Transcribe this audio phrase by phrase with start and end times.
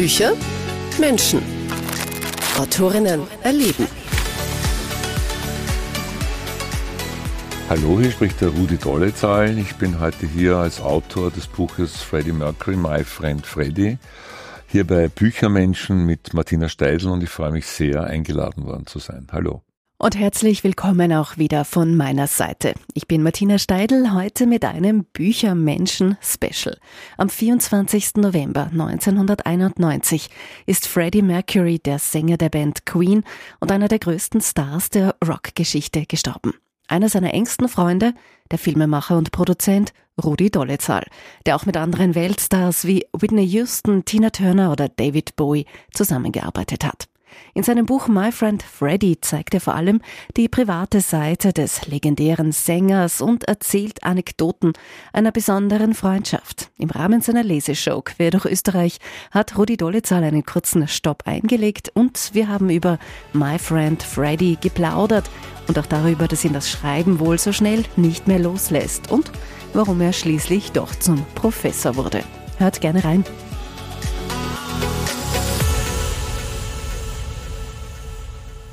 [0.00, 0.32] Bücher,
[0.98, 1.42] Menschen.
[2.58, 3.86] Autorinnen erleben.
[7.68, 9.58] Hallo, hier spricht der Rudi Dollezahl.
[9.58, 13.98] Ich bin heute hier als Autor des Buches Freddie Mercury, My Friend Freddy.
[14.68, 19.26] Hier bei Büchermenschen mit Martina Steidl und ich freue mich sehr, eingeladen worden zu sein.
[19.30, 19.60] Hallo.
[20.02, 22.72] Und herzlich willkommen auch wieder von meiner Seite.
[22.94, 26.78] Ich bin Martina Steidl, heute mit einem Büchermenschen-Special.
[27.18, 28.14] Am 24.
[28.14, 30.30] November 1991
[30.64, 33.24] ist Freddie Mercury, der Sänger der Band Queen
[33.60, 36.54] und einer der größten Stars der Rockgeschichte, gestorben.
[36.88, 38.14] Einer seiner engsten Freunde,
[38.50, 39.92] der Filmemacher und Produzent
[40.24, 41.04] Rudi Dollezahl,
[41.44, 47.10] der auch mit anderen Weltstars wie Whitney Houston, Tina Turner oder David Bowie zusammengearbeitet hat.
[47.54, 50.00] In seinem Buch My Friend Freddy zeigt er vor allem
[50.36, 54.72] die private Seite des legendären Sängers und erzählt Anekdoten
[55.12, 56.70] einer besonderen Freundschaft.
[56.78, 58.98] Im Rahmen seiner Leseshow Quer durch Österreich
[59.30, 62.98] hat Rudi Dollezahl einen kurzen Stopp eingelegt und wir haben über
[63.32, 65.28] My Friend Freddy geplaudert
[65.68, 69.30] und auch darüber, dass ihn das Schreiben wohl so schnell nicht mehr loslässt und
[69.72, 72.22] warum er schließlich doch zum Professor wurde.
[72.58, 73.24] Hört gerne rein.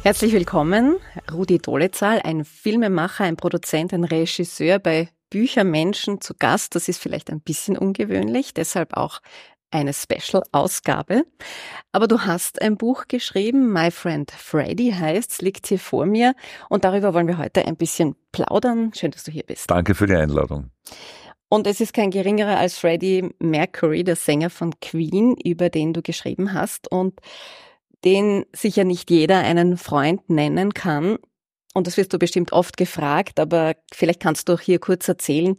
[0.04, 0.98] Herzlich willkommen,
[1.32, 6.76] Rudi Dolezahl, ein Filmemacher, ein Produzent, ein Regisseur bei Büchermenschen zu Gast.
[6.76, 9.20] Das ist vielleicht ein bisschen ungewöhnlich, deshalb auch
[9.70, 11.24] eine Special-Ausgabe.
[11.92, 16.36] Aber du hast ein Buch geschrieben, My Friend Freddy heißt, liegt hier vor mir
[16.70, 18.94] und darüber wollen wir heute ein bisschen plaudern.
[18.94, 19.70] Schön, dass du hier bist.
[19.70, 20.72] Danke für die Einladung.
[21.50, 26.02] Und es ist kein geringerer als Freddie Mercury, der Sänger von Queen, über den du
[26.02, 26.92] geschrieben hast.
[26.92, 27.20] Und
[28.04, 31.18] den sicher nicht jeder einen Freund nennen kann.
[31.74, 35.58] Und das wirst du bestimmt oft gefragt, aber vielleicht kannst du auch hier kurz erzählen,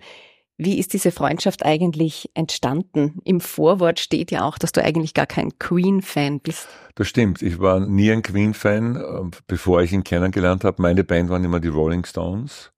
[0.61, 3.21] wie ist diese Freundschaft eigentlich entstanden?
[3.25, 6.67] Im Vorwort steht ja auch, dass du eigentlich gar kein Queen-Fan bist.
[6.97, 7.43] Das stimmt.
[7.43, 10.83] Ich war nie ein Queen-Fan, äh, bevor ich ihn kennengelernt habe.
[10.83, 12.73] Meine Band waren immer die Rolling Stones.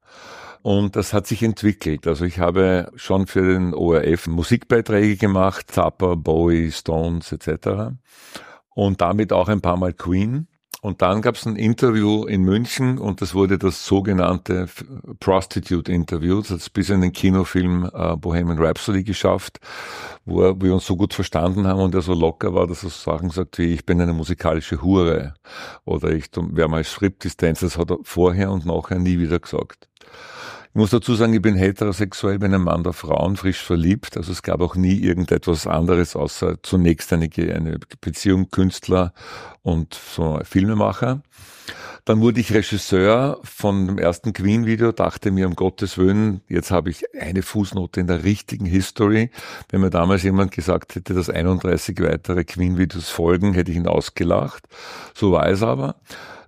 [0.61, 2.07] Und das hat sich entwickelt.
[2.07, 7.95] Also ich habe schon für den ORF Musikbeiträge gemacht, Zappa, Bowie, Stones etc
[8.75, 10.47] und damit auch ein paar Mal Queen.
[10.83, 14.67] Und dann gab es ein Interview in München und das wurde das sogenannte
[15.19, 16.41] Prostitute-Interview.
[16.41, 19.61] Das hat bis in den Kinofilm äh, Bohemian Rhapsody geschafft,
[20.25, 23.13] wo wir uns so gut verstanden haben und er so locker war, dass er so
[23.13, 25.35] Sachen sagt wie, ich bin eine musikalische Hure
[25.85, 27.67] oder ich wäre mal Striptease-Tänzer.
[27.67, 29.91] Das hat er vorher und nachher nie wieder gesagt.
[30.73, 34.17] Ich muss dazu sagen, ich bin heterosexuell, bin ein Mann der Frauen, frisch verliebt.
[34.17, 39.13] Also es gab auch nie irgendetwas anderes, außer zunächst eine, eine Beziehung Künstler
[39.63, 41.23] und so Filmemacher.
[42.05, 46.91] Dann wurde ich Regisseur von dem ersten Queen-Video, dachte mir, um Gottes Willen, jetzt habe
[46.91, 49.31] ich eine Fußnote in der richtigen History.
[49.71, 54.69] Wenn mir damals jemand gesagt hätte, dass 31 weitere Queen-Videos folgen, hätte ich ihn ausgelacht.
[55.15, 55.97] So war es aber.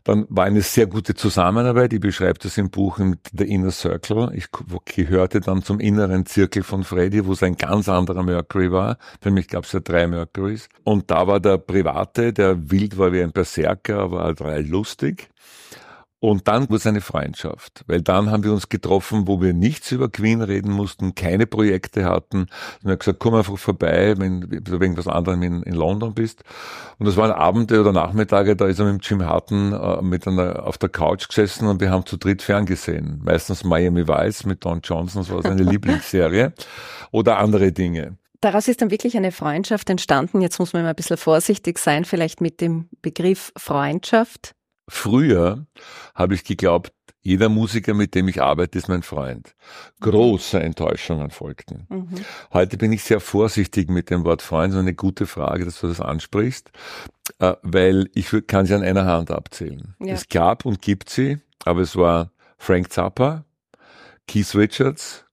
[0.05, 1.93] Dann war eine sehr gute Zusammenarbeit.
[1.93, 4.33] Ich beschreibe das im Buch mit The Inner Circle.
[4.35, 4.47] Ich
[4.85, 8.99] gehörte dann zum inneren Zirkel von Freddy, wo es ein ganz anderer Mercury war.
[9.21, 10.69] Für mich gab es ja drei Mercurys.
[10.85, 15.29] Und da war der Private, der wild war wie ein Berserker, aber halt lustig.
[16.23, 19.91] Und dann wurde es eine Freundschaft, weil dann haben wir uns getroffen, wo wir nichts
[19.91, 22.43] über Queen reden mussten, keine Projekte hatten.
[22.43, 26.15] Und er hat gesagt, komm einfach vorbei, wenn du wegen was anderem in, in, London
[26.15, 26.45] bist.
[27.01, 30.65] Und das waren Abende oder Nachmittage, da ist er mit Jim Harton äh, mit einer,
[30.65, 33.21] auf der Couch gesessen und wir haben zu dritt ferngesehen.
[33.25, 36.53] Meistens Miami Vice mit Don Johnson, das war seine Lieblingsserie.
[37.11, 38.17] Oder andere Dinge.
[38.41, 40.41] Daraus ist dann wirklich eine Freundschaft entstanden.
[40.41, 44.55] Jetzt muss man immer ein bisschen vorsichtig sein, vielleicht mit dem Begriff Freundschaft.
[44.89, 45.67] Früher
[46.15, 46.93] habe ich geglaubt,
[47.25, 49.55] jeder Musiker, mit dem ich arbeite, ist mein Freund.
[50.01, 51.87] Große Enttäuschungen folgten.
[51.89, 52.09] Mhm.
[52.53, 54.73] Heute bin ich sehr vorsichtig mit dem Wort Freund.
[54.73, 56.73] So eine gute Frage, dass du das ansprichst,
[57.39, 59.95] äh, weil ich kann sie an einer Hand abzählen.
[60.01, 60.15] Ja.
[60.15, 63.45] Es gab und gibt sie, aber es war Frank Zappa,
[64.27, 65.25] Keith Richards,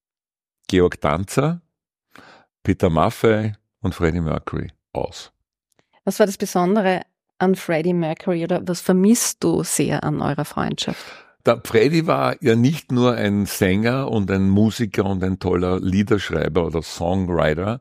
[0.68, 1.62] Georg Danzer,
[2.62, 5.32] Peter Maffei und Freddie Mercury aus.
[6.03, 7.02] Was war das Besondere
[7.40, 11.03] an Freddie Mercury oder was vermisst du sehr an eurer Freundschaft?
[11.46, 16.66] Der Freddie war ja nicht nur ein Sänger und ein Musiker und ein toller Liederschreiber
[16.66, 17.80] oder Songwriter.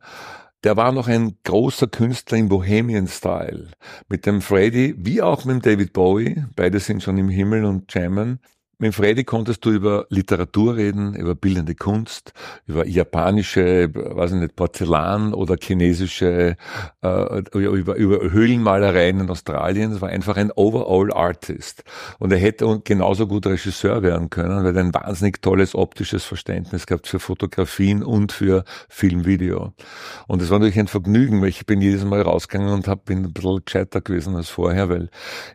[0.64, 3.68] Der war noch ein großer Künstler im Bohemian Style.
[4.08, 7.92] Mit dem Freddie, wie auch mit dem David Bowie, beide sind schon im Himmel und
[7.92, 8.40] jammen,
[8.80, 12.32] mit Freddy konntest du über Literatur reden, über bildende Kunst,
[12.66, 16.56] über japanische, weiß ich nicht, Porzellan oder chinesische,
[17.02, 19.90] äh, über, über Höhlenmalereien in Australien.
[19.90, 21.82] Das war einfach ein Overall Artist.
[22.20, 26.86] Und er hätte genauso gut Regisseur werden können, weil er ein wahnsinnig tolles optisches Verständnis
[26.86, 29.72] gehabt für Fotografien und für Filmvideo.
[30.28, 33.24] Und es war natürlich ein Vergnügen, weil ich bin jedes Mal rausgegangen und hab, bin
[33.24, 35.10] ein bisschen gescheiter gewesen als vorher, weil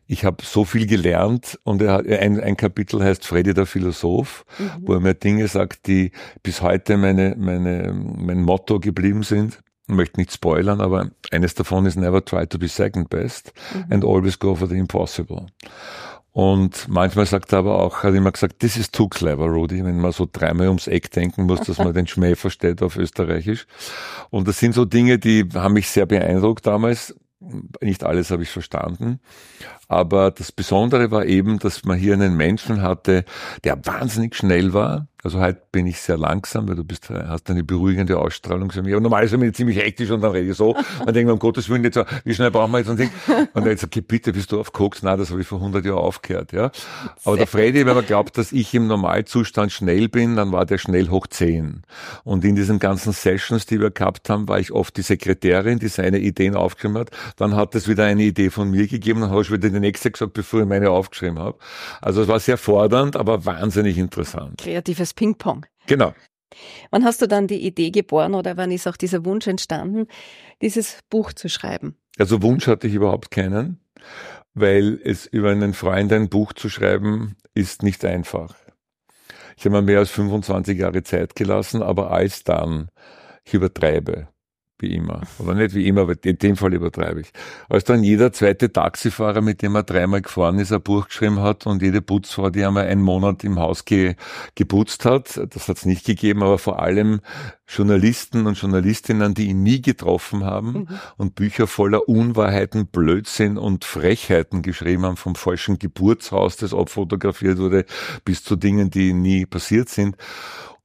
[0.07, 3.65] ich habe so viel gelernt und er hat ein, ein Kapitel heißt heißt Freddy der
[3.65, 4.71] Philosoph, mhm.
[4.81, 6.11] wo er mir Dinge sagt, die
[6.41, 9.59] bis heute meine, meine, mein Motto geblieben sind.
[9.87, 13.93] Ich möchte nicht spoilern, aber eines davon ist never try to be second best mhm.
[13.93, 15.47] and always go for the impossible.
[16.31, 19.99] Und manchmal sagt er aber auch, hat immer gesagt, this is too clever, Rudi, wenn
[19.99, 23.67] man so dreimal ums Eck denken muss, dass man den Schmäh versteht auf Österreichisch.
[24.31, 27.15] Und das sind so Dinge, die haben mich sehr beeindruckt damals.
[27.81, 29.19] Nicht alles habe ich verstanden.
[29.93, 33.25] Aber das Besondere war eben, dass man hier einen Menschen hatte,
[33.63, 37.63] der wahnsinnig schnell war, also heute bin ich sehr langsam, weil du bist, hast eine
[37.63, 38.91] beruhigende Ausstrahlung für mich.
[38.91, 40.75] Aber normalerweise bin ich ziemlich hektisch und dann rede ich so.
[41.05, 43.09] Dann denke ich, um Gottes Willen, jetzt, wie schnell brauchen wir jetzt ein Ding?
[43.53, 45.01] Und dann jetzt, okay, bitte, bist du auf Koks?
[45.01, 46.71] Nein, das habe ich vor 100 Jahren aufgehört, ja.
[47.23, 50.77] Aber der Freddy, wenn man glaubt, dass ich im Normalzustand schnell bin, dann war der
[50.77, 51.83] schnell hoch 10.
[52.25, 55.87] Und in diesen ganzen Sessions, die wir gehabt haben, war ich oft die Sekretärin, die
[55.87, 57.11] seine Ideen aufgeschrieben hat.
[57.37, 60.11] Dann hat es wieder eine Idee von mir gegeben, dann habe ich wieder die nächste
[60.11, 61.57] gesagt, bevor ich meine aufgeschrieben habe.
[62.01, 64.57] Also es war sehr fordernd, aber wahnsinnig interessant.
[64.57, 65.65] Kreatives Ping-Pong.
[65.87, 66.13] Genau.
[66.91, 70.07] Wann hast du dann die Idee geboren oder wann ist auch dieser Wunsch entstanden,
[70.61, 71.95] dieses Buch zu schreiben?
[72.17, 73.79] Also Wunsch hatte ich überhaupt keinen,
[74.53, 78.55] weil es über einen Freund ein Buch zu schreiben ist nicht einfach.
[79.57, 82.89] Ich habe mir mehr als 25 Jahre Zeit gelassen, aber als dann,
[83.43, 84.27] ich übertreibe
[84.83, 85.21] wie immer.
[85.39, 87.31] Oder nicht wie immer, aber in dem Fall übertreibe ich.
[87.69, 91.65] Als dann jeder zweite Taxifahrer, mit dem er dreimal gefahren ist, ein Buch geschrieben hat
[91.65, 94.15] und jede Putzfrau, die einmal einen Monat im Haus ge,
[94.55, 97.21] geputzt hat, das hat es nicht gegeben, aber vor allem
[97.67, 100.87] Journalisten und Journalistinnen, die ihn nie getroffen haben mhm.
[101.17, 107.85] und Bücher voller Unwahrheiten, Blödsinn und Frechheiten geschrieben haben, vom falschen Geburtshaus, das abfotografiert wurde,
[108.25, 110.17] bis zu Dingen, die nie passiert sind.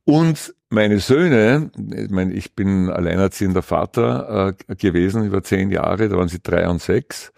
[0.05, 6.17] Und meine Söhne, ich, meine, ich bin alleinerziehender Vater äh, gewesen über zehn Jahre, da
[6.17, 7.33] waren sie drei und sechs.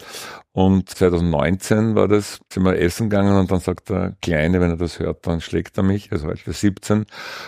[0.52, 4.76] Und 2019 war das, sind wir essen gegangen und dann sagt der Kleine, wenn er
[4.76, 7.06] das hört, dann schlägt er mich, also heute 17,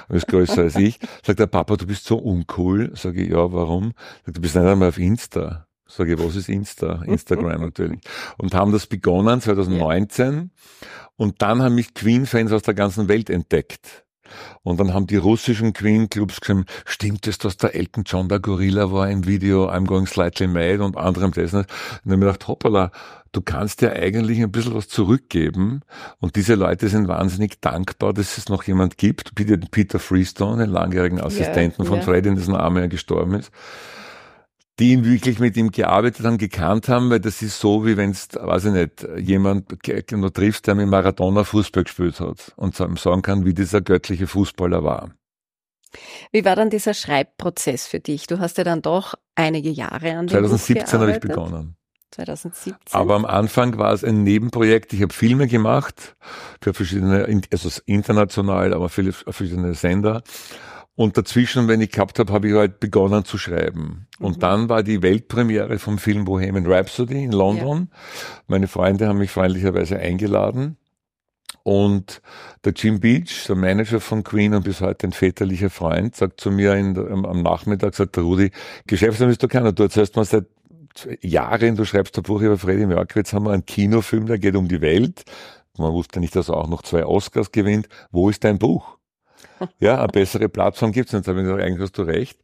[0.08, 2.92] er ist größer als ich, sagt der Papa, du bist so uncool.
[2.94, 3.92] Sag ich, ja, warum?
[4.24, 5.66] Sagt, du bist nicht einmal auf Insta.
[5.86, 7.02] Sag ich, was ist Insta?
[7.04, 8.00] Instagram natürlich.
[8.38, 10.50] Und haben das begonnen 2019.
[11.16, 14.04] Und dann haben mich Queen-Fans aus der ganzen Welt entdeckt.
[14.62, 18.92] Und dann haben die russischen Queen-Clubs geschrieben, stimmt es, dass der Elton John der Gorilla
[18.92, 21.60] war im Video I'm Going Slightly Mad und anderem dessen.
[21.60, 21.66] Und
[22.04, 22.90] dann habe ich gedacht, hoppala,
[23.32, 25.80] du kannst ja eigentlich ein bisschen was zurückgeben.
[26.20, 29.34] Und diese Leute sind wahnsinnig dankbar, dass es noch jemand gibt,
[29.70, 32.04] Peter Freestone, einen langjährigen Assistenten yeah, von yeah.
[32.04, 33.50] Freddy, in dessen Arme er gestorben ist
[34.78, 38.10] die ihn wirklich mit ihm gearbeitet haben, gekannt haben, weil das ist so, wie wenn
[38.10, 39.78] es, weiß ich nicht, jemand
[40.12, 44.82] nur triffst, der mit Maradona Fußball gespielt hat und sagen kann, wie dieser göttliche Fußballer
[44.82, 45.10] war.
[46.30, 48.26] Wie war dann dieser Schreibprozess für dich?
[48.26, 51.76] Du hast ja dann doch einige Jahre an dem 2017 habe ich begonnen.
[52.12, 52.74] 2017.
[52.92, 54.92] Aber am Anfang war es ein Nebenprojekt.
[54.92, 56.16] Ich habe Filme gemacht
[56.60, 60.22] für verschiedene, also international, aber für verschiedene Sender.
[60.94, 64.06] Und dazwischen, wenn ich gehabt habe, habe ich halt begonnen zu schreiben.
[64.18, 64.40] Und mhm.
[64.40, 67.88] dann war die Weltpremiere vom Film Bohemian Rhapsody in London.
[67.90, 67.98] Ja.
[68.46, 70.76] Meine Freunde haben mich freundlicherweise eingeladen.
[71.64, 72.20] Und
[72.64, 76.50] der Jim Beach, der Manager von Queen und bis heute ein väterlicher Freund, sagt zu
[76.50, 78.50] mir in, am Nachmittag, sagt der Rudi,
[78.86, 80.46] Geschäftsmann bist du keiner, du erzählst mal seit
[81.20, 84.56] Jahren, du schreibst ein Buch über Freddie Mercury, jetzt haben wir einen Kinofilm, der geht
[84.56, 85.24] um die Welt.
[85.78, 87.88] Man wusste nicht, dass er auch noch zwei Oscars gewinnt.
[88.10, 88.98] Wo ist dein Buch?
[89.78, 91.26] Ja, eine bessere Plattform gibt's nicht.
[91.26, 92.38] Da habe ich gesagt, eigentlich hast du recht.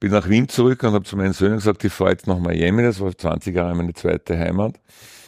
[0.00, 2.82] Bin nach Wien zurück und habe zu meinen Söhnen gesagt, ich fahre jetzt nach Miami,
[2.82, 4.74] das war 20 Jahre meine zweite Heimat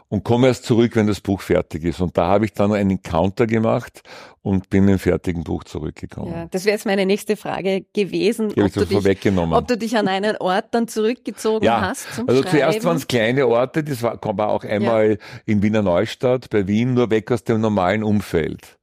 [0.09, 2.01] und komme erst zurück, wenn das Buch fertig ist.
[2.01, 4.03] Und da habe ich dann einen Encounter gemacht
[4.47, 6.33] und bin mit dem fertigen Buch zurückgekommen.
[6.33, 10.07] Ja, das wäre jetzt meine nächste Frage gewesen, ob du, dich, ob du dich an
[10.07, 12.57] einen Ort dann zurückgezogen ja, hast zum Also Schreiben.
[12.57, 15.17] zuerst waren es kleine Orte, das war, war auch einmal ja.
[15.47, 18.79] in Wiener Neustadt, bei Wien, nur weg aus dem normalen Umfeld.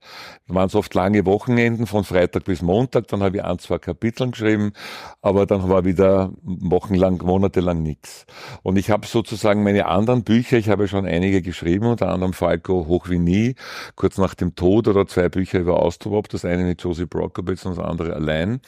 [0.50, 3.78] Da waren es oft lange Wochenenden von Freitag bis Montag, dann habe ich ein, zwei
[3.78, 4.74] Kapiteln geschrieben,
[5.22, 8.26] aber dann war wieder wochenlang, monatelang nichts.
[8.64, 12.86] Und ich habe sozusagen meine anderen Bücher, ich habe schon einige geschrieben, unter anderem Falco
[12.88, 13.56] Hoch wie nie,
[13.96, 17.78] kurz nach dem Tod oder zwei Bücher über Austropop, das eine mit Josie Brockovich und
[17.78, 18.62] das andere allein.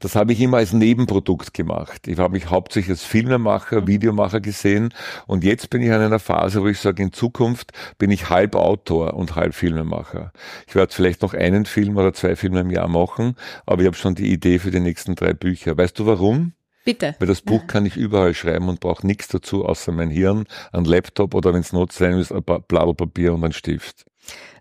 [0.00, 2.08] Das habe ich immer als Nebenprodukt gemacht.
[2.08, 4.92] Ich habe mich hauptsächlich als Filmemacher, Videomacher gesehen
[5.26, 8.54] und jetzt bin ich in einer Phase, wo ich sage, in Zukunft bin ich halb
[8.54, 10.32] Autor und halb Filmemacher.
[10.66, 13.96] Ich werde vielleicht noch einen Film oder zwei Filme im Jahr machen, aber ich habe
[13.96, 15.76] schon die Idee für die nächsten drei Bücher.
[15.76, 16.52] Weißt du warum?
[16.86, 17.16] Bitte.
[17.18, 17.66] Weil das Buch ja.
[17.66, 21.60] kann ich überall schreiben und brauche nichts dazu, außer mein Hirn, ein Laptop oder wenn
[21.60, 24.06] es not sein ist, ein Blatt Papier und ein Stift.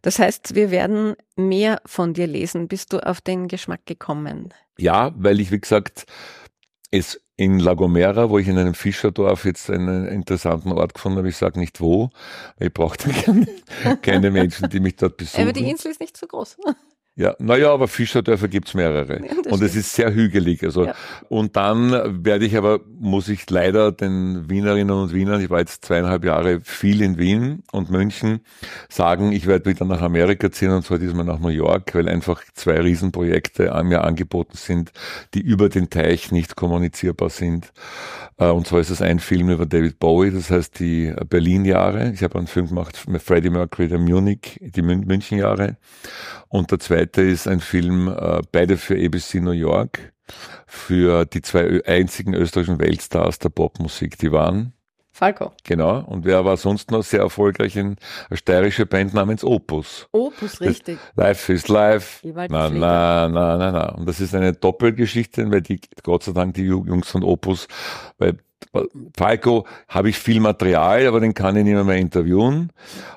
[0.02, 2.68] Das heißt, wir werden mehr von dir lesen.
[2.68, 4.54] Bist du auf den Geschmack gekommen?
[4.80, 6.06] Ja, weil ich, wie gesagt,
[6.90, 11.30] es in La Gomera, wo ich in einem Fischerdorf jetzt einen interessanten Ort gefunden habe,
[11.30, 12.10] ich sage nicht wo,
[12.60, 13.48] ich brauche keine,
[14.02, 15.44] keine Menschen, die mich dort besuchen.
[15.44, 16.58] Aber die Insel ist nicht so groß.
[17.18, 19.22] Ja, naja, aber Fischerdörfer gibt's mehrere.
[19.46, 20.64] Ja, und es ist sehr hügelig.
[20.64, 20.96] Also, ja.
[21.30, 21.92] und dann
[22.26, 26.62] werde ich aber, muss ich leider den Wienerinnen und Wienern, ich war jetzt zweieinhalb Jahre
[26.64, 28.42] viel in Wien und München,
[28.90, 32.44] sagen, ich werde wieder nach Amerika ziehen und zwar diesmal nach New York, weil einfach
[32.54, 34.92] zwei Riesenprojekte an mir angeboten sind,
[35.36, 37.72] die über den Teich nicht kommunizierbar sind.
[38.38, 42.12] Äh, und zwar ist es ein Film über David Bowie, das heißt die Berlin-Jahre.
[42.12, 45.78] Ich habe einen Film gemacht mit Freddie Mercury, der Munich, die München-Jahre.
[46.50, 50.14] Und der zweite ist ein Film, äh, beide für ABC New York,
[50.66, 54.74] für die zwei einzigen österreichischen Weltstars der Popmusik, die waren.
[55.12, 55.54] Falco.
[55.64, 56.00] Genau.
[56.00, 57.96] Und wer war sonst noch sehr erfolgreich in
[58.30, 60.10] eine steirische Band namens Opus?
[60.12, 60.98] Opus, richtig.
[61.16, 62.28] Das life is life.
[62.28, 63.90] Na, na, na, na, na.
[63.94, 67.70] Und das ist eine Doppelgeschichte, weil die, Gott sei Dank, die Jungs von Opus,
[68.18, 68.40] weil
[69.16, 72.72] Falco habe ich viel Material, aber den kann ich nicht mehr, mehr interviewen.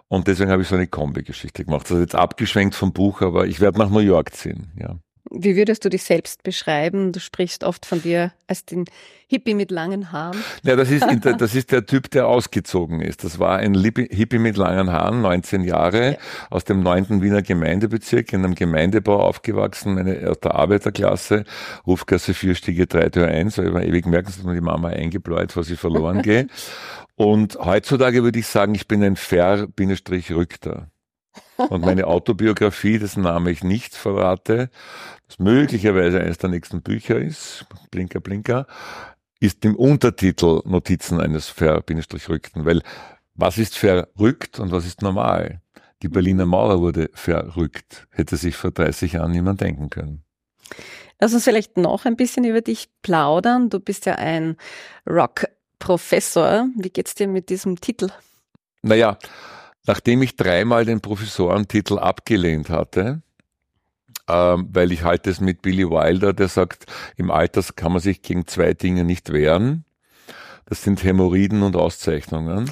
[0.09, 1.85] Und deswegen habe ich so eine Kombi-Geschichte gemacht.
[1.85, 4.97] Das ist jetzt abgeschwenkt vom Buch, aber ich werde nach New York ziehen, ja.
[5.31, 7.13] Wie würdest du dich selbst beschreiben?
[7.13, 8.87] Du sprichst oft von dir als den
[9.27, 10.43] Hippie mit langen Haaren.
[10.63, 11.05] Ja, das ist,
[11.39, 13.25] das ist der Typ, der ausgezogen ist.
[13.25, 16.19] Das war ein Hippie mit langen Haaren, 19 Jahre, ja.
[16.49, 17.21] aus dem 9.
[17.21, 21.45] Wiener Gemeindebezirk, in einem Gemeindebau aufgewachsen, meine, aus der Arbeiterklasse,
[21.87, 25.55] Rufgasse 4, Stiege 3, Tür 1, weil ich ewig merken, dass man die Mama eingebläut,
[25.57, 26.47] was ich verloren gehe.
[27.17, 30.89] Und heutzutage würde ich sagen, ich bin ein Ver-Rückter.
[31.59, 34.71] Und meine Autobiografie, dessen Name ich nicht verrate,
[35.27, 38.67] das möglicherweise eines der nächsten Bücher ist, Blinker, Blinker,
[39.41, 42.83] ist im Untertitel Notizen eines Ver-Rückten, weil
[43.35, 45.61] was ist verrückt und was ist normal?
[46.03, 48.07] Die Berliner Mauer wurde verrückt.
[48.11, 50.23] Hätte sich vor 30 Jahren niemand denken können.
[51.21, 53.71] Lass uns vielleicht noch ein bisschen über dich plaudern.
[53.71, 54.57] Du bist ja ein
[55.09, 56.69] Rock-Professor.
[56.77, 58.11] Wie geht's dir mit diesem Titel?
[58.83, 59.19] Naja,
[59.89, 63.23] nachdem ich dreimal den Professorentitel abgelehnt hatte,
[64.29, 66.85] ähm, weil ich halte es mit Billy Wilder, der sagt,
[67.17, 69.85] im Alter kann man sich gegen zwei Dinge nicht wehren.
[70.67, 72.71] Das sind Hämorrhoiden und Auszeichnungen.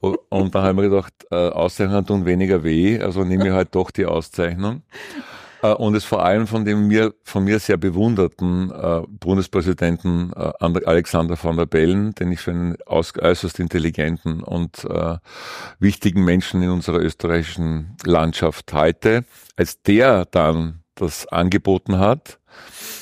[0.00, 3.90] Und dann haben wir gedacht, äh, Auszeichnungen tun weniger weh, also nehme ich halt doch
[3.90, 4.82] die Auszeichnung.
[5.62, 10.52] Äh, und es vor allem von dem mir, von mir sehr bewunderten äh, Bundespräsidenten äh,
[10.60, 15.16] Alexander von der Bellen, den ich für einen äußerst intelligenten und äh,
[15.78, 19.24] wichtigen Menschen in unserer österreichischen Landschaft halte.
[19.56, 22.38] Als der dann das angeboten hat,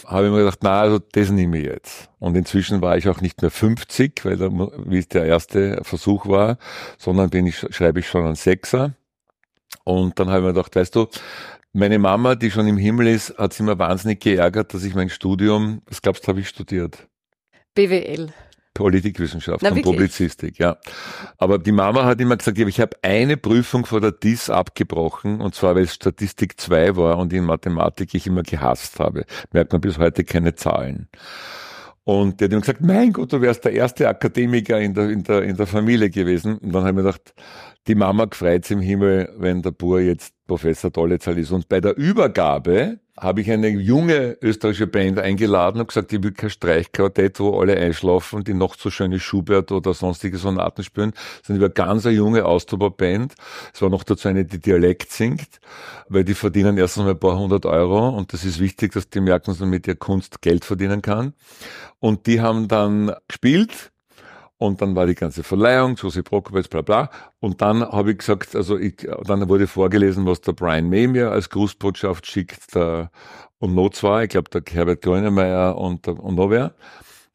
[0.07, 2.11] habe ich mir gedacht, na, also das nehme ich jetzt.
[2.19, 6.27] Und inzwischen war ich auch nicht mehr 50, weil da, wie es der erste Versuch
[6.27, 6.59] war,
[6.99, 8.95] sondern bin ich, schreibe ich schon einen Sechser.
[9.85, 11.09] Und dann habe ich mir gedacht, weißt du,
[11.73, 15.09] meine Mama, die schon im Himmel ist, hat sich immer wahnsinnig geärgert, dass ich mein
[15.09, 17.09] Studium, was glaubst du, habe ich studiert?
[17.75, 18.33] BWL.
[18.75, 19.97] Politikwissenschaft Na, und wirklich?
[19.97, 20.79] Publizistik, ja.
[21.39, 25.55] Aber die Mama hat immer gesagt, ich habe eine Prüfung vor der DIS abgebrochen, und
[25.55, 29.25] zwar weil es Statistik 2 war und in Mathematik ich immer gehasst habe.
[29.53, 31.09] Merkt man bis heute keine Zahlen.
[32.05, 35.23] Und der hat ihm gesagt, mein Gott, du wärst der erste Akademiker in der, in
[35.23, 36.59] der, in der Familie gewesen.
[36.59, 37.35] Und dann habe ich mir gedacht,
[37.87, 41.53] die Mama gefreut im Himmel, wenn der Bur jetzt Professor Dollezahl ist.
[41.53, 46.33] Und bei der Übergabe habe ich eine junge österreichische Band eingeladen und gesagt, ich will
[46.33, 51.13] kein Streichquartett, wo alle einschlafen, die noch so schöne Schubert oder sonstige Sonaten spielen,
[51.45, 53.35] sondern über ganz eine junge Austauscherband.
[53.73, 55.61] Es war noch dazu eine, die Dialekt singt,
[56.09, 59.21] weil die verdienen erstens mal ein paar hundert Euro und das ist wichtig, dass die
[59.21, 61.35] merken, dass man mit der Kunst Geld verdienen kann.
[62.01, 63.93] Und die haben dann gespielt
[64.61, 67.11] und dann war die ganze Verleihung, Josie Brokowitz, bla bla.
[67.41, 71.31] Und dann habe ich gesagt, also ich, dann wurde vorgelesen, was der Brian May mir
[71.31, 73.11] als Grußbotschaft schickt, der,
[73.59, 76.75] und noch zwei, ich glaube der Herbert Grönemeyer und, und noch wer.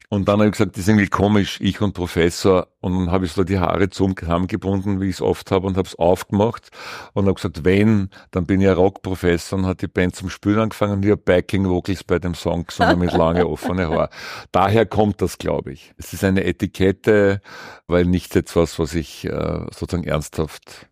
[0.08, 2.68] Und dann habe ich gesagt, das ist irgendwie komisch, ich und Professor.
[2.80, 5.88] Und dann habe ich so die Haare zusammengebunden, wie ich es oft habe, und habe
[5.88, 6.70] es aufgemacht
[7.14, 10.60] und habe gesagt, wenn, dann bin ich ein Rockprofessor und hat die Band zum Spielen
[10.60, 14.10] angefangen und ich habe Backing Vocals bei dem Song gesungen mit lange offene Haare.
[14.52, 15.92] Daher kommt das, glaube ich.
[15.96, 17.40] Es ist eine Etikette,
[17.88, 20.88] weil nicht etwas, was ich äh, sozusagen ernsthaft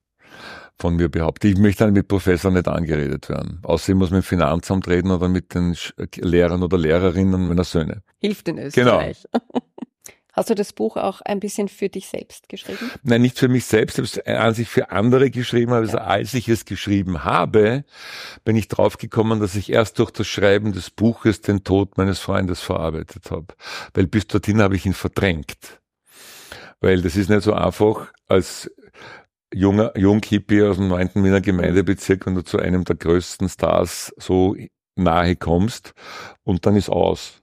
[0.78, 1.48] von mir behaupte.
[1.48, 3.60] Ich möchte dann mit Professor nicht angeredet werden.
[3.62, 5.76] Außerdem muss man mit dem Finanzamt reden oder mit den
[6.16, 8.02] Lehrern oder Lehrerinnen meiner Söhne.
[8.20, 9.24] Hilft in Österreich.
[9.32, 9.44] Genau.
[10.34, 12.90] Hast du das Buch auch ein bisschen für dich selbst geschrieben?
[13.04, 14.00] Nein, nicht für mich selbst.
[14.00, 15.72] Ich habe es an sich für andere geschrieben.
[15.72, 16.04] Also ja.
[16.04, 17.84] als ich es geschrieben habe,
[18.44, 22.60] bin ich draufgekommen, dass ich erst durch das Schreiben des Buches den Tod meines Freundes
[22.60, 23.54] verarbeitet habe.
[23.94, 25.80] Weil bis dorthin habe ich ihn verdrängt.
[26.80, 28.68] Weil das ist nicht so einfach, als
[29.54, 31.10] junger Junghippie aus dem 9.
[31.16, 34.56] Wiener Gemeindebezirk, wenn du zu einem der größten Stars so
[34.96, 35.94] nahe kommst
[36.42, 37.40] und dann ist aus.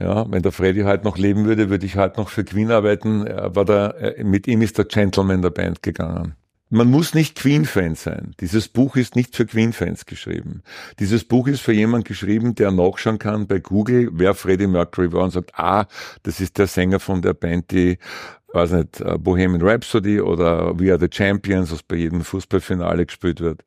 [0.00, 3.26] Ja, wenn der Freddy halt noch leben würde, würde ich halt noch für Queen arbeiten.
[3.26, 6.36] Er war da, mit ihm ist der Gentleman der Band gegangen.
[6.70, 8.34] Man muss nicht Queen-Fan sein.
[8.40, 10.62] Dieses Buch ist nicht für Queen-Fans geschrieben.
[10.98, 15.24] Dieses Buch ist für jemanden geschrieben, der nachschauen kann bei Google, wer Freddie Mercury war
[15.24, 15.86] und sagt, ah,
[16.24, 17.96] das ist der Sänger von der Band, die
[18.52, 23.40] weiß nicht, äh, Bohemian Rhapsody oder We Are the Champions, was bei jedem Fußballfinale gespielt
[23.40, 23.62] wird.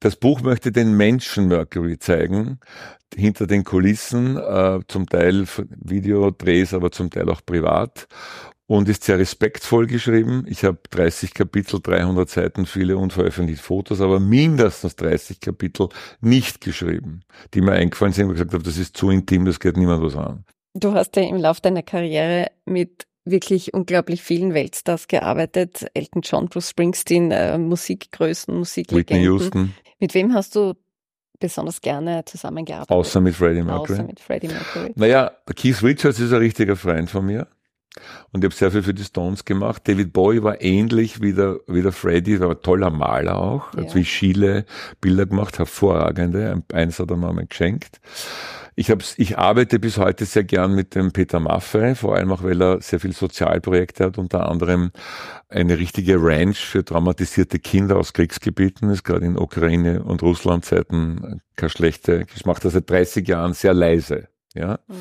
[0.00, 2.60] Das Buch möchte den Menschen Mercury zeigen,
[3.14, 5.46] hinter den Kulissen, äh, zum Teil
[5.76, 8.06] Videodrehs, aber zum Teil auch privat
[8.66, 10.44] und ist sehr respektvoll geschrieben.
[10.48, 15.88] Ich habe 30 Kapitel, 300 Seiten, viele unveröffentlichte Fotos, aber mindestens 30 Kapitel
[16.20, 17.20] nicht geschrieben,
[17.54, 20.02] die mir eingefallen sind, wo ich gesagt habe, das ist zu intim, das geht niemand
[20.02, 20.44] was an.
[20.74, 25.86] Du hast ja im Laufe deiner Karriere mit wirklich unglaublich vielen Weltstars gearbeitet.
[25.94, 29.16] Elton John, Bruce Springsteen, äh, Musikgrößen, Musiklegenden.
[29.16, 29.74] Whitney Houston.
[29.98, 30.74] Mit wem hast du
[31.38, 32.90] besonders gerne zusammengearbeitet?
[32.90, 33.94] Außer mit Freddie Mercury.
[33.94, 34.92] Außer mit Freddie Mercury.
[34.94, 37.48] Naja, Keith Richards ist ein richtiger Freund von mir.
[38.32, 39.88] Und ich habe sehr viel für die Stones gemacht.
[39.88, 43.74] David Bowie war ähnlich wie der, wie der Freddie, war ein toller Maler auch.
[43.74, 43.82] Ja.
[43.82, 44.66] Hat wie Schiele
[45.00, 46.62] Bilder gemacht, hervorragende.
[46.72, 48.00] Eins hat er mir geschenkt.
[48.78, 52.42] Ich, hab's, ich arbeite bis heute sehr gern mit dem Peter Maffei, vor allem auch,
[52.42, 54.90] weil er sehr viel Sozialprojekte hat, unter anderem
[55.48, 61.70] eine richtige Ranch für traumatisierte Kinder aus Kriegsgebieten, ist gerade in Ukraine und Russlandzeiten keine
[61.70, 64.28] schlechte, ich mache das seit 30 Jahren sehr leise.
[64.54, 64.78] Ja.
[64.88, 64.94] Mhm.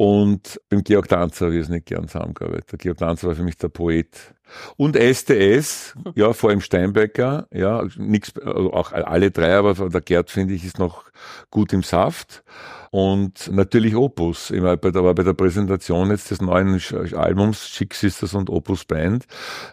[0.00, 2.72] Und mit Georg Danzer habe ich es nicht gern zusammengearbeitet.
[2.72, 4.34] Der Georg Danzer war für mich der Poet.
[4.78, 10.30] Und STS, ja, vor allem Steinbecker, ja, nix, also auch alle drei, aber der Gerd,
[10.30, 11.04] finde ich, ist noch
[11.50, 12.42] gut im Saft.
[12.90, 14.50] Und natürlich Opus.
[14.50, 16.80] Ich bei der, war bei der Präsentation jetzt des neuen
[17.14, 19.26] Albums Chick Sisters und Opus Band.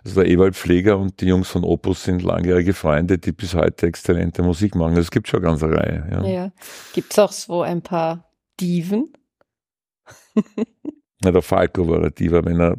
[0.03, 3.87] Also der Ewald Pfleger und die Jungs von Opus sind langjährige Freunde, die bis heute
[3.87, 4.89] exzellente Musik machen.
[4.89, 6.05] Also es gibt schon eine ganze Reihe.
[6.11, 6.25] Ja.
[6.25, 6.51] ja.
[6.91, 8.25] Gibt es auch so ein paar
[8.59, 9.13] Diven?
[11.23, 12.77] Der Falco war Diva, wenn er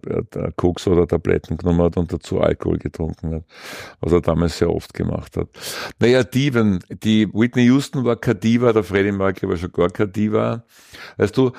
[0.57, 3.45] Koks oder Tabletten genommen hat und dazu Alkohol getrunken hat,
[4.01, 5.49] was er damals sehr oft gemacht hat.
[5.99, 10.13] Naja, Diven, die Whitney Houston war kein Diva, der Freddie Mercury war schon gar kein
[10.13, 10.65] Diva.
[11.17, 11.51] Weißt du,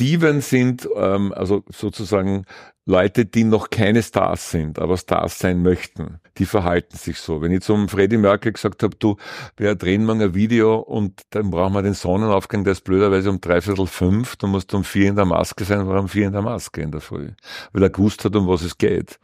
[0.00, 2.46] Diven sind ähm, also sozusagen
[2.86, 7.40] Leute, die noch keine Stars sind, aber Stars sein möchten, die verhalten sich so.
[7.40, 9.16] Wenn ich zum Freddie Merkel gesagt habe, du,
[9.56, 13.40] wir drehen mal ein Video und dann brauchen wir den Sonnenaufgang, der ist blöderweise um
[13.40, 16.42] dreiviertel fünf, du musst um vier in der Maske sein, war um vier in der
[16.42, 17.30] Maske in der Früh,
[17.72, 19.18] weil er gewusst hat, um was es geht.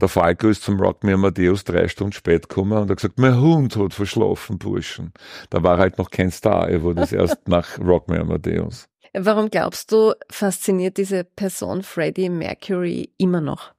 [0.00, 3.40] Der Falco ist zum Rock Me Amadeus drei Stunden spät gekommen und hat gesagt, mein
[3.40, 5.12] Hund hat verschlafen, Burschen.
[5.48, 8.86] Da war halt noch kein Star, er wurde es erst nach Rock Me Amadeus.
[9.12, 13.72] Warum glaubst du, fasziniert diese Person Freddie Mercury immer noch?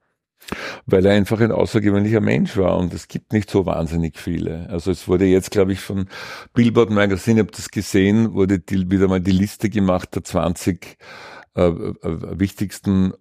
[0.86, 4.68] Weil er einfach ein außergewöhnlicher Mensch war und es gibt nicht so wahnsinnig viele.
[4.68, 6.08] Also es wurde jetzt, glaube ich, von
[6.52, 10.98] Billboard Magazine, habe das gesehen, wurde die, wieder mal die Liste gemacht der 20
[11.54, 12.00] äh, äh,
[12.38, 13.12] wichtigsten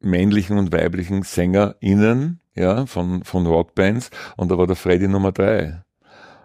[0.00, 5.82] männlichen und weiblichen SängerInnen ja, von, von Rockbands und da war der Freddie Nummer drei.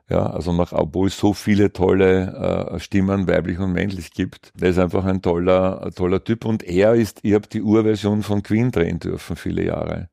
[0.10, 4.52] Ja, also nach, obwohl es so viele tolle äh, Stimmen, weiblich und männlich gibt.
[4.56, 6.46] Der ist einfach ein toller, ein toller Typ.
[6.46, 10.10] Und er ist, ich habe die Urversion von Queen drehen dürfen, viele Jahre.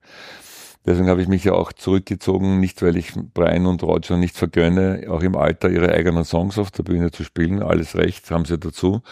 [0.87, 5.05] Deswegen habe ich mich ja auch zurückgezogen, nicht weil ich Brian und Roger nicht vergönne,
[5.11, 7.63] auch im Alter ihre eigenen Songs auf der Bühne zu spielen.
[7.63, 9.03] Alles recht, haben sie dazu.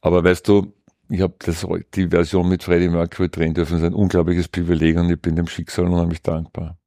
[0.00, 0.72] Aber weißt du,
[1.10, 1.34] ich habe
[1.94, 3.72] die Version mit Freddie Mercury drehen dürfen.
[3.74, 6.78] Das ist ein unglaubliches Privileg und ich bin dem Schicksal unheimlich dankbar.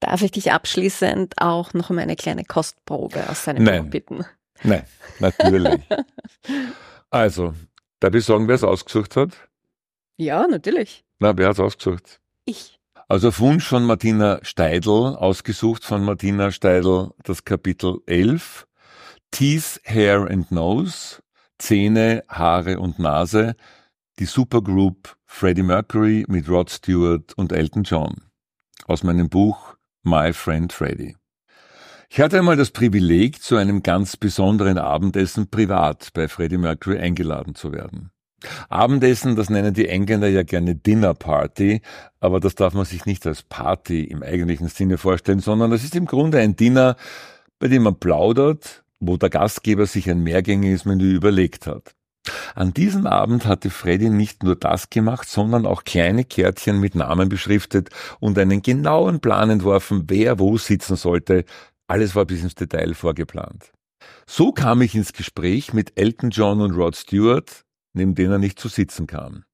[0.00, 3.84] Darf ich dich abschließend auch noch um eine kleine Kostprobe aus seinem Nein.
[3.84, 4.24] Buch bitten?
[4.62, 4.84] Nein,
[5.18, 5.80] natürlich.
[7.10, 7.54] also,
[8.00, 9.30] darf ich sagen, wer es ausgesucht hat?
[10.16, 11.04] Ja, natürlich.
[11.18, 12.20] Na, wer hat es ausgesucht?
[12.44, 12.78] Ich.
[13.08, 18.66] Also auf Wunsch von Martina Steidl, ausgesucht von Martina Steidl das Kapitel 11,
[19.30, 21.22] Teeth, Hair and Nose,
[21.58, 23.56] Zähne, Haare und Nase,
[24.18, 28.14] die Supergroup Freddie Mercury mit Rod Stewart und Elton John
[28.86, 29.77] aus meinem Buch
[30.08, 31.16] My Friend Freddie.
[32.08, 37.54] Ich hatte einmal das Privileg, zu einem ganz besonderen Abendessen privat bei Freddie Mercury eingeladen
[37.54, 38.10] zu werden.
[38.70, 41.82] Abendessen, das nennen die Engländer ja gerne Dinner Party,
[42.20, 45.94] aber das darf man sich nicht als Party im eigentlichen Sinne vorstellen, sondern das ist
[45.94, 46.96] im Grunde ein Dinner,
[47.58, 51.94] bei dem man plaudert, wo der Gastgeber sich ein mehrgängiges Menü überlegt hat.
[52.54, 57.28] An diesem Abend hatte Freddy nicht nur das gemacht, sondern auch kleine Kärtchen mit Namen
[57.28, 61.44] beschriftet und einen genauen Plan entworfen, wer wo sitzen sollte.
[61.86, 63.72] Alles war bis ins Detail vorgeplant.
[64.26, 67.64] So kam ich ins Gespräch mit Elton John und Rod Stewart,
[67.94, 69.44] neben denen er nicht zu sitzen kam.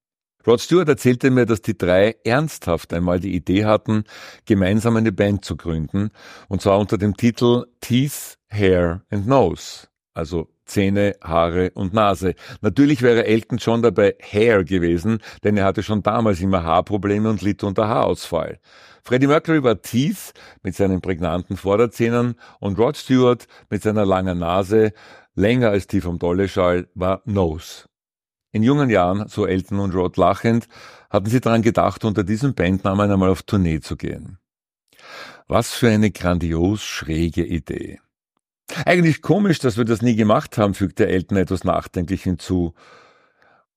[0.45, 4.03] Rod Stewart erzählte mir, dass die drei ernsthaft einmal die Idee hatten,
[4.45, 6.11] gemeinsam eine Band zu gründen,
[6.49, 12.35] und zwar unter dem Titel Teeth, Hair and Nose, also Zähne, Haare und Nase.
[12.61, 17.41] Natürlich wäre Elton John dabei Hair gewesen, denn er hatte schon damals immer Haarprobleme und
[17.41, 18.59] litt unter Haarausfall.
[19.03, 24.93] Freddie Mercury war Teeth mit seinen prägnanten Vorderzähnen und Rod Stewart mit seiner langen Nase,
[25.35, 27.85] länger als die vom Dolleschall, war Nose.
[28.51, 30.67] In jungen Jahren, so Elton und Rod lachend,
[31.09, 34.39] hatten sie daran gedacht, unter diesem Bandnamen einmal auf Tournee zu gehen.
[35.47, 37.99] Was für eine grandios schräge Idee.
[38.85, 42.73] Eigentlich komisch, dass wir das nie gemacht haben, fügte Elton etwas nachdenklich hinzu.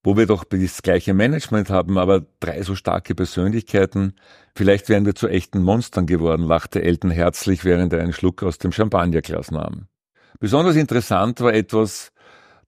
[0.03, 4.14] Wo wir doch das gleiche Management haben, aber drei so starke Persönlichkeiten.
[4.55, 8.59] Vielleicht wären wir zu echten Monstern geworden, lachte Elton herzlich, während er einen Schluck aus
[8.59, 9.88] dem Champagnerglas nahm.
[10.40, 12.12] Besonders interessant war etwas,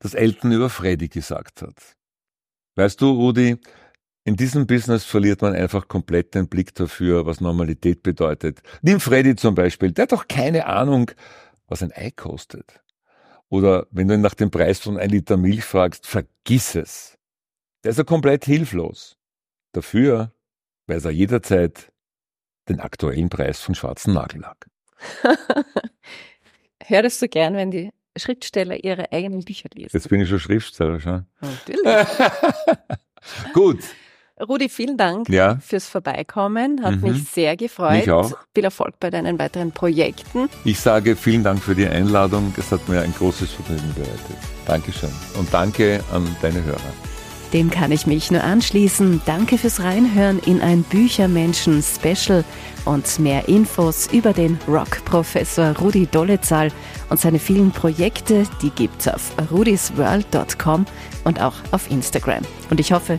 [0.01, 1.77] das Elton über Freddy gesagt hat.
[2.75, 3.59] Weißt du, Rudi,
[4.25, 8.61] in diesem Business verliert man einfach komplett den Blick dafür, was Normalität bedeutet.
[8.83, 11.11] Nimm Freddy zum Beispiel, der hat doch keine Ahnung,
[11.71, 12.83] was ein Ei kostet.
[13.49, 17.19] Oder wenn du ihn nach dem Preis von ein Liter Milch fragst, vergiss es.
[17.83, 19.17] Der ist ja komplett hilflos.
[19.73, 20.33] Dafür
[20.87, 21.93] weiß er jederzeit
[22.69, 24.69] den aktuellen Preis von schwarzen Nagellack.
[26.85, 29.91] Hörst du gern, wenn die Schriftsteller ihre eigenen Bücher lesen.
[29.93, 31.27] Jetzt bin ich schon Schriftsteller, schon.
[31.41, 31.83] Natürlich.
[33.53, 33.81] Gut.
[34.47, 35.59] Rudi, vielen Dank ja.
[35.61, 36.83] fürs Vorbeikommen.
[36.83, 37.13] Hat mhm.
[37.13, 37.93] mich sehr gefreut.
[37.93, 38.33] Mich auch.
[38.55, 40.49] Viel Erfolg bei deinen weiteren Projekten.
[40.65, 42.53] Ich sage vielen Dank für die Einladung.
[42.57, 44.37] Es hat mir ein großes Vergnügen bereitet.
[44.67, 45.11] Dankeschön.
[45.39, 46.79] Und danke an deine Hörer.
[47.53, 49.23] Dem kann ich mich nur anschließen.
[49.27, 52.45] Danke fürs Reinhören in ein Büchermenschen-Special
[52.85, 56.71] und mehr Infos über den Rock-Professor Rudi Dollezahl
[57.09, 60.87] und seine vielen Projekte, die gibt's auf rudisworld.com
[61.25, 62.43] und auch auf Instagram.
[62.71, 63.19] Und ich hoffe,